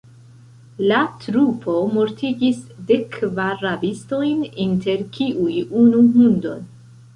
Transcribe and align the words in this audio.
La 0.91 1.01
trupo 1.25 1.75
mortigis 1.97 2.63
dek 2.89 3.05
kvar 3.19 3.63
rabistojn, 3.67 4.43
inter 4.67 5.07
kiuj 5.19 5.53
unu 5.85 6.05
hundon. 6.19 6.69